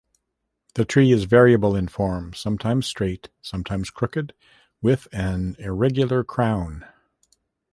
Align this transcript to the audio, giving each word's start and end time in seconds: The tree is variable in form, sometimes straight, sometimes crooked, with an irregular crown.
The 0.73 0.83
tree 0.83 1.11
is 1.11 1.25
variable 1.25 1.75
in 1.75 1.87
form, 1.87 2.33
sometimes 2.33 2.87
straight, 2.87 3.29
sometimes 3.43 3.91
crooked, 3.91 4.33
with 4.81 5.07
an 5.11 5.55
irregular 5.59 6.23
crown. 6.23 6.87